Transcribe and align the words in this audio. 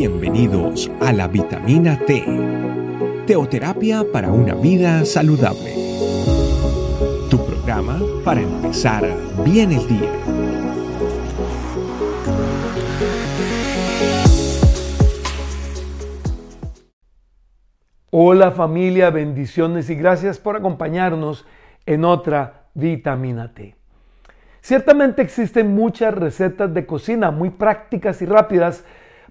Bienvenidos 0.00 0.90
a 1.02 1.12
la 1.12 1.28
vitamina 1.28 1.98
T, 2.06 2.24
teoterapia 3.26 4.02
para 4.10 4.32
una 4.32 4.54
vida 4.54 5.04
saludable. 5.04 5.74
Tu 7.28 7.36
programa 7.44 8.00
para 8.24 8.40
empezar 8.40 9.04
bien 9.44 9.72
el 9.72 9.86
día. 9.86 10.10
Hola 18.08 18.52
familia, 18.52 19.10
bendiciones 19.10 19.90
y 19.90 19.96
gracias 19.96 20.38
por 20.38 20.56
acompañarnos 20.56 21.44
en 21.84 22.06
otra 22.06 22.68
vitamina 22.72 23.52
T. 23.52 23.76
Ciertamente 24.62 25.20
existen 25.20 25.74
muchas 25.74 26.14
recetas 26.14 26.72
de 26.72 26.86
cocina 26.86 27.30
muy 27.30 27.50
prácticas 27.50 28.22
y 28.22 28.24
rápidas 28.24 28.82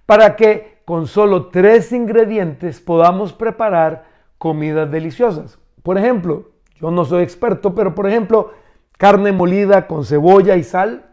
para 0.10 0.36
que 0.36 0.80
con 0.86 1.06
solo 1.06 1.50
tres 1.50 1.92
ingredientes 1.92 2.82
podamos 2.82 3.32
preparar 3.32 4.06
comidas 4.40 4.90
deliciosas. 4.90 5.60
Por 5.84 6.00
ejemplo, 6.00 6.50
yo 6.82 6.90
no 6.90 7.06
soy 7.06 7.22
experto, 7.22 7.76
pero 7.76 7.94
por 7.94 8.10
ejemplo, 8.10 8.52
carne 8.98 9.32
molida 9.32 9.86
con 9.86 10.04
cebolla 10.04 10.56
y 10.56 10.64
sal 10.64 11.12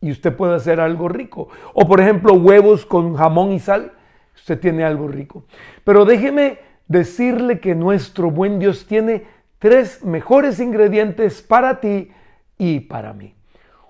y 0.00 0.10
usted 0.10 0.34
puede 0.34 0.54
hacer 0.54 0.80
algo 0.80 1.06
rico. 1.06 1.48
O 1.74 1.86
por 1.86 2.00
ejemplo, 2.00 2.32
huevos 2.32 2.86
con 2.86 3.14
jamón 3.14 3.52
y 3.52 3.58
sal, 3.58 3.92
usted 4.34 4.58
tiene 4.58 4.84
algo 4.84 5.06
rico. 5.06 5.44
Pero 5.84 6.06
déjeme 6.06 6.60
decirle 6.88 7.60
que 7.60 7.74
nuestro 7.74 8.30
buen 8.30 8.58
Dios 8.58 8.86
tiene 8.86 9.26
tres 9.58 10.02
mejores 10.02 10.60
ingredientes 10.60 11.42
para 11.42 11.78
ti 11.78 12.10
y 12.56 12.80
para 12.80 13.12
mí. 13.12 13.34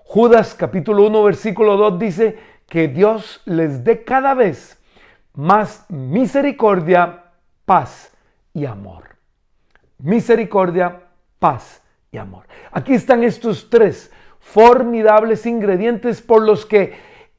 Judas 0.03 0.55
capítulo 0.55 1.07
1 1.07 1.23
versículo 1.23 1.77
2 1.77 1.97
dice, 1.97 2.50
que 2.71 2.87
Dios 2.87 3.41
les 3.43 3.83
dé 3.83 4.05
cada 4.05 4.33
vez 4.33 4.81
más 5.33 5.85
misericordia, 5.89 7.25
paz 7.65 8.13
y 8.53 8.63
amor. 8.63 9.17
Misericordia, 9.97 11.01
paz 11.37 11.83
y 12.13 12.17
amor. 12.17 12.45
Aquí 12.71 12.93
están 12.93 13.25
estos 13.25 13.69
tres 13.69 14.09
formidables 14.39 15.45
ingredientes 15.45 16.21
por 16.21 16.43
los 16.43 16.65
que 16.65 16.93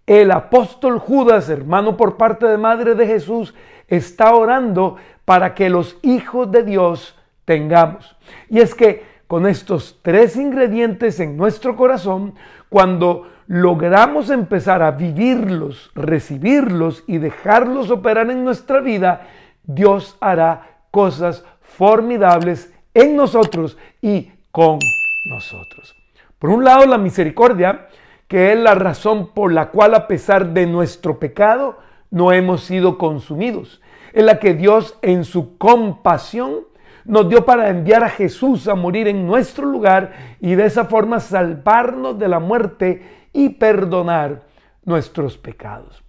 el 0.05 0.31
apóstol 0.33 0.99
Judas, 0.99 1.49
hermano 1.49 1.97
por 1.97 2.19
parte 2.19 2.47
de 2.47 2.59
Madre 2.59 2.95
de 2.95 3.07
Jesús, 3.07 3.55
está 3.89 4.35
orando 4.35 4.97
para 5.25 5.55
que 5.55 5.71
los 5.71 5.97
hijos 6.03 6.53
de 6.53 6.63
Dios 6.63 7.19
tengamos. 7.47 8.19
Y 8.51 8.61
es 8.61 8.75
que 8.75 9.07
con 9.29 9.47
estos 9.47 9.99
tres 10.03 10.37
ingredientes 10.37 11.21
en 11.21 11.39
nuestro 11.39 11.75
corazón, 11.75 12.35
cuando 12.69 13.32
logramos 13.47 14.31
empezar 14.31 14.83
a 14.83 14.93
vivirlos, 14.93 15.91
recibirlos 15.95 17.05
y 17.07 17.19
dejarlos 17.19 17.91
operar 17.91 18.31
en 18.31 18.45
nuestra 18.45 18.81
vida, 18.81 19.29
Dios 19.65 20.17
hará 20.21 20.79
cosas 20.91 21.45
formidables 21.61 22.73
en 22.95 23.17
nosotros 23.17 23.77
y 24.01 24.31
con 24.51 24.79
nosotros. 25.25 25.95
Por 26.39 26.51
un 26.51 26.65
lado, 26.65 26.87
la 26.87 26.99
misericordia, 26.99 27.89
que 28.29 28.53
es 28.53 28.59
la 28.59 28.75
razón 28.75 29.31
por 29.33 29.53
la 29.53 29.71
cual 29.71 29.95
a 29.95 30.07
pesar 30.07 30.49
de 30.49 30.67
nuestro 30.67 31.19
pecado 31.19 31.79
no 32.11 32.33
hemos 32.33 32.65
sido 32.65 32.99
consumidos. 32.99 33.81
Es 34.13 34.25
la 34.25 34.39
que 34.39 34.55
Dios 34.55 34.99
en 35.03 35.25
su 35.25 35.57
compasión 35.57 36.61
nos 37.05 37.29
dio 37.29 37.45
para 37.45 37.69
enviar 37.71 38.05
a 38.05 38.11
Jesús 38.11 38.69
a 38.69 38.75
morir 38.75 39.09
en 39.09 39.27
nuestro 39.27 39.67
lugar 39.67 40.13
y 40.41 40.55
de 40.55 40.67
esa 40.67 40.85
forma 40.85 41.21
salvarnos 41.21 42.19
de 42.19 42.29
la 42.29 42.39
muerte 42.39 43.22
y 43.33 43.51
perdonar 43.51 44.43
nuestros 44.85 45.39
pecados. 45.39 46.03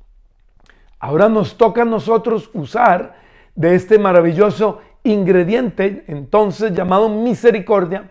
Ahora 1.00 1.30
nos 1.30 1.58
toca 1.58 1.82
a 1.82 1.86
nosotros 1.86 2.50
usar 2.54 3.16
de 3.56 3.76
este 3.76 4.00
maravilloso 4.00 4.82
ingrediente, 5.04 6.06
entonces 6.08 6.74
llamado 6.74 7.10
misericordia, 7.10 8.10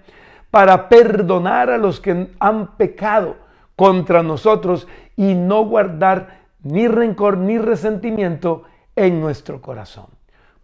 para 0.50 0.88
perdonar 0.88 1.70
a 1.70 1.78
los 1.78 2.00
que 2.00 2.28
han 2.38 2.76
pecado 2.76 3.36
contra 3.76 4.22
nosotros 4.22 4.86
y 5.16 5.34
no 5.34 5.64
guardar 5.64 6.42
ni 6.62 6.86
rencor 6.86 7.38
ni 7.38 7.58
resentimiento 7.58 8.64
en 8.94 9.20
nuestro 9.20 9.60
corazón. 9.60 10.06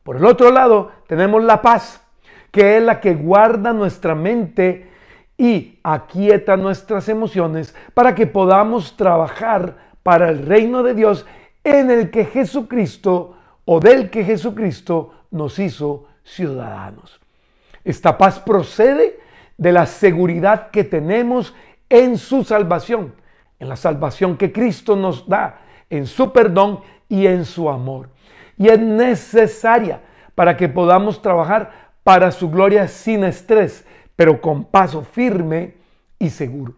Por 0.02 0.16
el 0.16 0.26
otro 0.26 0.50
lado, 0.50 0.92
tenemos 1.06 1.42
la 1.42 1.62
paz, 1.62 2.04
que 2.50 2.76
es 2.76 2.82
la 2.82 3.00
que 3.00 3.14
guarda 3.14 3.72
nuestra 3.72 4.14
mente 4.14 4.90
y 5.38 5.78
aquieta 5.84 6.56
nuestras 6.56 7.08
emociones 7.08 7.74
para 7.94 8.14
que 8.14 8.26
podamos 8.26 8.96
trabajar 8.96 9.76
para 10.02 10.28
el 10.28 10.44
reino 10.44 10.82
de 10.82 10.94
Dios 10.94 11.24
en 11.62 11.90
el 11.90 12.10
que 12.10 12.24
Jesucristo 12.24 13.36
o 13.64 13.78
del 13.78 14.10
que 14.10 14.24
Jesucristo 14.24 15.14
nos 15.30 15.58
hizo 15.58 16.06
ciudadanos. 16.24 17.20
Esta 17.84 18.18
paz 18.18 18.40
procede 18.40 19.20
de 19.56 19.72
la 19.72 19.86
seguridad 19.86 20.70
que 20.70 20.84
tenemos 20.84 21.54
en 21.88 22.18
su 22.18 22.44
salvación, 22.44 23.14
en 23.58 23.68
la 23.68 23.76
salvación 23.76 24.36
que 24.36 24.52
Cristo 24.52 24.96
nos 24.96 25.28
da, 25.28 25.60
en 25.88 26.06
su 26.06 26.32
perdón 26.32 26.80
y 27.08 27.26
en 27.26 27.44
su 27.44 27.70
amor. 27.70 28.10
Y 28.56 28.68
es 28.68 28.78
necesaria 28.78 30.00
para 30.34 30.56
que 30.56 30.68
podamos 30.68 31.22
trabajar 31.22 31.90
para 32.02 32.30
su 32.30 32.50
gloria 32.50 32.88
sin 32.88 33.24
estrés, 33.24 33.86
pero 34.18 34.40
con 34.40 34.64
paso 34.64 35.02
firme 35.02 35.74
y 36.18 36.30
seguro. 36.30 36.74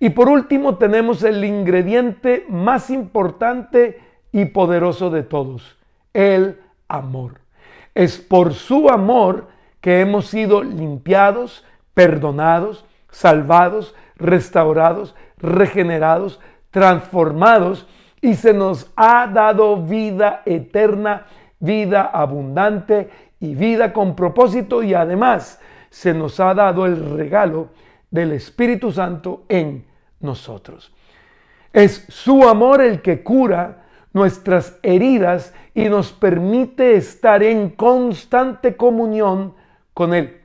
Y 0.00 0.08
por 0.08 0.30
último 0.30 0.78
tenemos 0.78 1.22
el 1.22 1.44
ingrediente 1.44 2.46
más 2.48 2.88
importante 2.88 4.00
y 4.32 4.46
poderoso 4.46 5.10
de 5.10 5.22
todos, 5.22 5.76
el 6.14 6.58
amor. 6.88 7.42
Es 7.94 8.16
por 8.16 8.54
su 8.54 8.88
amor 8.88 9.48
que 9.82 10.00
hemos 10.00 10.28
sido 10.28 10.62
limpiados, 10.62 11.62
perdonados, 11.92 12.86
salvados, 13.10 13.94
restaurados, 14.16 15.14
regenerados, 15.36 16.40
transformados 16.70 17.86
y 18.22 18.32
se 18.32 18.54
nos 18.54 18.90
ha 18.96 19.26
dado 19.26 19.76
vida 19.76 20.40
eterna, 20.46 21.26
vida 21.60 22.00
abundante 22.00 23.10
y 23.40 23.54
vida 23.54 23.92
con 23.92 24.16
propósito 24.16 24.82
y 24.82 24.94
además 24.94 25.60
se 25.90 26.14
nos 26.14 26.40
ha 26.40 26.54
dado 26.54 26.86
el 26.86 27.16
regalo 27.16 27.68
del 28.10 28.32
Espíritu 28.32 28.92
Santo 28.92 29.44
en 29.48 29.86
nosotros. 30.20 30.92
Es 31.72 32.06
su 32.08 32.48
amor 32.48 32.80
el 32.80 33.02
que 33.02 33.22
cura 33.22 33.84
nuestras 34.12 34.78
heridas 34.82 35.54
y 35.74 35.88
nos 35.88 36.12
permite 36.12 36.96
estar 36.96 37.42
en 37.42 37.70
constante 37.70 38.76
comunión 38.76 39.54
con 39.94 40.14
Él. 40.14 40.40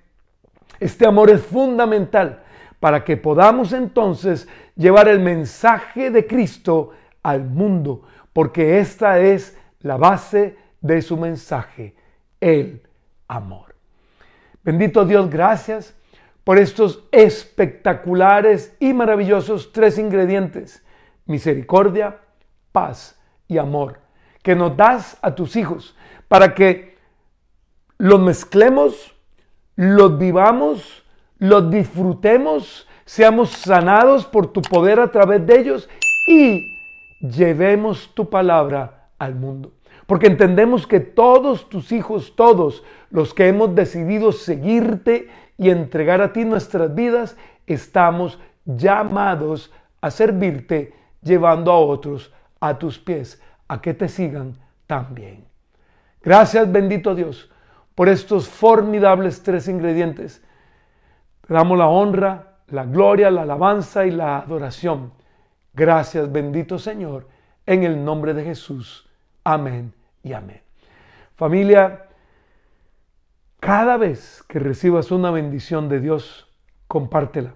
Este 0.79 1.07
amor 1.07 1.29
es 1.29 1.41
fundamental 1.41 2.43
para 2.79 3.03
que 3.03 3.15
podamos 3.15 3.71
entonces 3.71 4.47
llevar 4.75 5.07
el 5.07 5.19
mensaje 5.19 6.11
de 6.11 6.27
Cristo 6.27 6.91
al 7.21 7.45
mundo, 7.45 8.03
porque 8.33 8.79
esta 8.79 9.19
es 9.19 9.57
la 9.79 9.97
base 9.97 10.57
de 10.81 11.01
su 11.01 11.15
mensaje, 11.17 11.95
el 12.41 12.81
amor. 13.27 13.75
Bendito 14.63 15.05
Dios, 15.05 15.29
gracias 15.29 15.93
por 16.45 16.57
estos 16.57 17.03
espectaculares 17.11 18.75
y 18.79 18.93
maravillosos 18.93 19.73
tres 19.73 19.97
ingredientes, 19.97 20.85
misericordia, 21.25 22.19
paz 22.71 23.19
y 23.47 23.57
amor, 23.57 23.99
que 24.41 24.55
nos 24.55 24.75
das 24.77 25.17
a 25.21 25.35
tus 25.35 25.57
hijos 25.57 25.97
para 26.29 26.55
que 26.55 26.97
los 27.97 28.21
mezclemos, 28.21 29.13
los 29.75 30.17
vivamos, 30.17 31.03
los 31.39 31.69
disfrutemos, 31.69 32.87
seamos 33.03 33.49
sanados 33.49 34.25
por 34.25 34.47
tu 34.53 34.61
poder 34.61 35.01
a 35.01 35.11
través 35.11 35.45
de 35.45 35.59
ellos 35.59 35.89
y 36.25 36.77
llevemos 37.19 38.13
tu 38.13 38.29
palabra 38.29 39.09
al 39.19 39.35
mundo 39.35 39.73
porque 40.05 40.27
entendemos 40.27 40.85
que 40.85 40.99
todos 40.99 41.69
tus 41.69 41.91
hijos, 41.91 42.35
todos 42.35 42.83
los 43.09 43.33
que 43.33 43.47
hemos 43.47 43.73
decidido 43.75 44.31
seguirte 44.31 45.29
y 45.57 45.69
entregar 45.69 46.21
a 46.21 46.33
ti 46.33 46.45
nuestras 46.45 46.93
vidas, 46.93 47.37
estamos 47.67 48.39
llamados 48.65 49.71
a 50.01 50.11
servirte 50.11 50.93
llevando 51.21 51.71
a 51.71 51.79
otros 51.79 52.33
a 52.59 52.77
tus 52.77 52.97
pies, 52.97 53.41
a 53.67 53.81
que 53.81 53.93
te 53.93 54.07
sigan 54.07 54.57
también. 54.87 55.45
Gracias 56.21 56.71
bendito 56.71 57.13
Dios 57.13 57.49
por 57.95 58.07
estos 58.07 58.47
formidables 58.47 59.43
tres 59.43 59.67
ingredientes. 59.67 60.41
Te 61.45 61.53
damos 61.53 61.77
la 61.77 61.87
honra, 61.87 62.59
la 62.67 62.85
gloria, 62.85 63.29
la 63.29 63.41
alabanza 63.41 64.05
y 64.05 64.11
la 64.11 64.37
adoración. 64.37 65.11
Gracias 65.73 66.31
bendito 66.31 66.79
Señor, 66.79 67.27
en 67.65 67.83
el 67.83 68.03
nombre 68.03 68.33
de 68.33 68.45
Jesús. 68.45 69.09
Amén 69.43 69.93
y 70.21 70.33
amén. 70.33 70.61
Familia, 71.35 72.07
cada 73.59 73.97
vez 73.97 74.43
que 74.47 74.59
recibas 74.59 75.11
una 75.11 75.31
bendición 75.31 75.89
de 75.89 75.99
Dios, 75.99 76.47
compártela. 76.87 77.53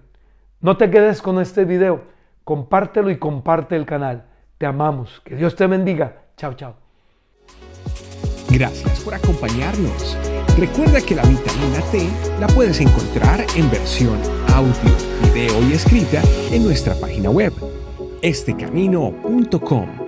No 0.60 0.76
te 0.76 0.90
quedes 0.90 1.22
con 1.22 1.40
este 1.40 1.64
video, 1.64 2.04
compártelo 2.44 3.10
y 3.10 3.18
comparte 3.18 3.76
el 3.76 3.86
canal. 3.86 4.24
Te 4.58 4.66
amamos. 4.66 5.20
Que 5.24 5.36
Dios 5.36 5.54
te 5.54 5.66
bendiga. 5.66 6.22
Chao, 6.36 6.54
chao. 6.54 6.74
Gracias 8.50 9.00
por 9.00 9.14
acompañarnos. 9.14 10.16
Recuerda 10.58 11.00
que 11.00 11.14
la 11.14 11.22
vitamina 11.22 11.80
T 11.92 12.08
la 12.40 12.48
puedes 12.48 12.80
encontrar 12.80 13.44
en 13.54 13.70
versión 13.70 14.18
audio, 14.52 14.72
video 15.22 15.62
y 15.68 15.74
escrita 15.74 16.22
en 16.50 16.64
nuestra 16.64 16.94
página 16.94 17.30
web, 17.30 17.52
estecamino.com. 18.22 20.07